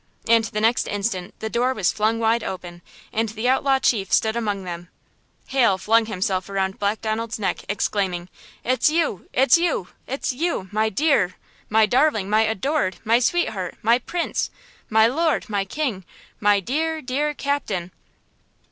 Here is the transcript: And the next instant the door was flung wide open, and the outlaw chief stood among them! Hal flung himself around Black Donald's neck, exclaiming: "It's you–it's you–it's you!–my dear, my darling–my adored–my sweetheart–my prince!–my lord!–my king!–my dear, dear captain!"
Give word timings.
And 0.27 0.45
the 0.45 0.61
next 0.61 0.87
instant 0.87 1.35
the 1.41 1.49
door 1.51 1.75
was 1.75 1.91
flung 1.91 2.17
wide 2.17 2.43
open, 2.43 2.81
and 3.13 3.29
the 3.29 3.47
outlaw 3.47 3.77
chief 3.77 4.11
stood 4.11 4.35
among 4.35 4.63
them! 4.63 4.89
Hal 5.49 5.77
flung 5.77 6.07
himself 6.07 6.49
around 6.49 6.79
Black 6.79 7.01
Donald's 7.01 7.37
neck, 7.37 7.59
exclaiming: 7.69 8.27
"It's 8.63 8.89
you–it's 8.89 9.59
you–it's 9.59 10.33
you!–my 10.33 10.89
dear, 10.89 11.35
my 11.69 11.85
darling–my 11.85 12.41
adored–my 12.41 13.19
sweetheart–my 13.19 13.99
prince!–my 13.99 15.05
lord!–my 15.05 15.65
king!–my 15.65 16.59
dear, 16.61 16.99
dear 17.03 17.35
captain!" 17.35 17.91